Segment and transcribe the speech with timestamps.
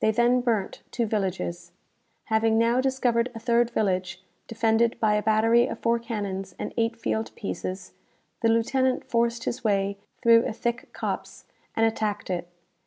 [0.00, 1.72] They then burnt two villages.
[2.32, 6.96] Having now discovered a third village, defended by a battery of four cannons and eight
[6.96, 7.92] field pieces,
[8.40, 11.44] the lieutenant forced his way through a thick copse,
[11.76, 12.48] and attacked it.